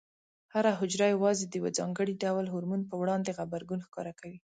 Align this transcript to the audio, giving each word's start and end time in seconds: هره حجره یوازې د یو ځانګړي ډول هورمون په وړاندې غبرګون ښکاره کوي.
هره 0.53 0.71
حجره 0.79 1.05
یوازې 1.15 1.45
د 1.47 1.53
یو 1.61 1.67
ځانګړي 1.79 2.13
ډول 2.23 2.45
هورمون 2.53 2.81
په 2.89 2.95
وړاندې 3.01 3.35
غبرګون 3.39 3.79
ښکاره 3.87 4.13
کوي. 4.19 4.39